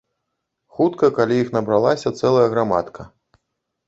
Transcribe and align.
Хутка 0.77 1.09
каля 1.17 1.35
іх 1.41 1.51
набралася 1.55 2.13
цэлая 2.21 2.47
грамадка. 2.55 3.07